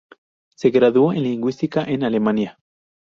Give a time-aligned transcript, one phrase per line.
[0.55, 2.57] Se graduó en lingüística en Alemania.